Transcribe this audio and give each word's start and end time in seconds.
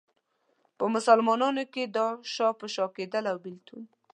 په 0.77 0.85
مسلمانانو 0.95 1.63
کې 1.73 1.83
دا 1.97 2.07
شا 2.33 2.47
په 2.59 2.65
شا 2.73 2.85
کېدل 2.95 3.23
او 3.31 3.37
بېلتون. 3.43 3.83